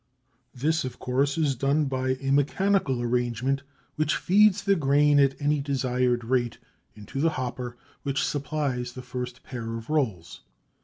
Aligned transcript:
This 0.55 0.83
of 0.83 0.97
course 0.97 1.37
is 1.37 1.53
done 1.55 1.85
by 1.85 2.15
a 2.19 2.31
mechanical 2.31 3.03
arrangement 3.03 3.61
which 3.97 4.15
feeds 4.17 4.63
the 4.63 4.75
grain 4.75 5.19
at 5.19 5.39
any 5.39 5.61
desired 5.61 6.23
rate 6.23 6.57
into 6.95 7.21
the 7.21 7.29
hopper 7.37 7.77
which 8.01 8.25
supplies 8.25 8.93
the 8.93 9.03
first 9.03 9.43
pair 9.43 9.75
of 9.75 9.91
rolls. 9.91 10.41